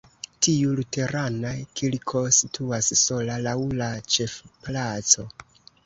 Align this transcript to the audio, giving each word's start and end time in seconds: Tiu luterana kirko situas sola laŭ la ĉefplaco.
Tiu 0.45 0.71
luterana 0.79 1.51
kirko 1.81 2.25
situas 2.39 2.91
sola 3.05 3.39
laŭ 3.49 3.57
la 3.83 3.95
ĉefplaco. 4.17 5.33